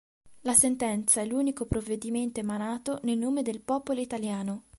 [0.39, 4.63] La sentenza è l'unico provvedimento emanato "nel nome del popolo italiano".